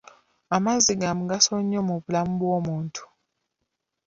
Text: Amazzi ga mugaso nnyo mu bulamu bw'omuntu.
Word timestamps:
Amazzi 0.55 0.91
ga 0.99 1.11
mugaso 1.19 1.53
nnyo 1.61 1.81
mu 1.87 1.95
bulamu 2.03 2.33
bw'omuntu. 2.41 3.03